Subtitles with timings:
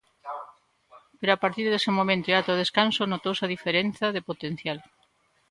[1.19, 4.79] Pero a partir dese momento e ata o descanso notouse a diferenza de potencial.